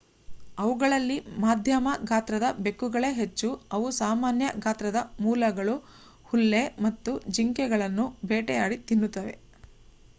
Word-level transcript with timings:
ಅವುಗಳಲ್ಲಿ 0.57 1.15
ಮಧ್ಯಮ 1.43 1.89
ಗಾತ್ರದ 2.03 2.45
ಬೆಕ್ಕುಗಳೇ 2.59 3.09
ಹೆಚ್ಚು 3.15 3.47
ಅವು 3.71 3.89
ಸಾಮಾನ್ಯ 3.99 4.45
ಗಾತ್ರದ 4.63 4.95
ಮೊಲಗಳು 5.19 5.75
ಹುಲ್ಲೆ 6.25 6.63
ಮತ್ತು 6.85 7.13
ಜಿಂಕೆಗಳನ್ನು 7.37 8.07
ಬೇಟೆಯಾಡಿ 8.27 8.79
ತಿನ್ನುತ್ತವೆ 8.89 9.35